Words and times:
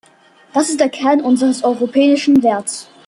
Das 0.55 0.69
ist 0.71 0.79
der 0.79 0.89
Kern 0.89 1.21
unseres 1.21 1.63
europäischen 1.63 2.41
Werts. 2.41 2.89